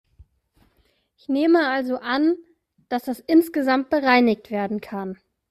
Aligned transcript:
Ich 1.15 1.29
nehme 1.29 1.67
also 1.69 1.97
an, 1.97 2.35
dass 2.89 3.03
das 3.03 3.19
insgesamt 3.19 3.91
bereinigt 3.91 4.49
werden 4.49 4.81
kann. 4.81 5.19